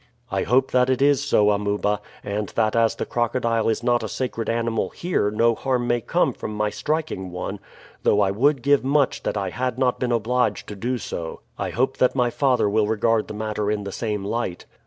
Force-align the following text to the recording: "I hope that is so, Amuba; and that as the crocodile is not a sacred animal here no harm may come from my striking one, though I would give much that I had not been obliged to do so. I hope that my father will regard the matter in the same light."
"I 0.31 0.41
hope 0.41 0.71
that 0.71 0.89
is 0.99 1.23
so, 1.23 1.51
Amuba; 1.51 2.01
and 2.23 2.49
that 2.55 2.75
as 2.75 2.95
the 2.95 3.05
crocodile 3.05 3.69
is 3.69 3.83
not 3.83 4.01
a 4.01 4.09
sacred 4.09 4.49
animal 4.49 4.89
here 4.89 5.29
no 5.29 5.53
harm 5.53 5.85
may 5.85 6.01
come 6.01 6.33
from 6.33 6.57
my 6.57 6.71
striking 6.71 7.29
one, 7.29 7.59
though 8.01 8.19
I 8.21 8.31
would 8.31 8.63
give 8.63 8.83
much 8.83 9.21
that 9.21 9.37
I 9.37 9.51
had 9.51 9.77
not 9.77 9.99
been 9.99 10.11
obliged 10.11 10.65
to 10.69 10.75
do 10.75 10.97
so. 10.97 11.41
I 11.59 11.69
hope 11.69 11.97
that 11.97 12.15
my 12.15 12.31
father 12.31 12.67
will 12.67 12.87
regard 12.87 13.27
the 13.27 13.35
matter 13.35 13.69
in 13.69 13.83
the 13.83 13.91
same 13.91 14.25
light." 14.25 14.65